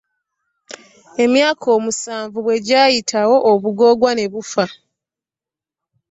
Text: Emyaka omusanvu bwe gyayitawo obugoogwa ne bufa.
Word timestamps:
Emyaka 1.23 1.65
omusanvu 1.77 2.37
bwe 2.45 2.57
gyayitawo 2.67 3.35
obugoogwa 3.51 4.11
ne 4.15 4.25
bufa. 4.33 4.65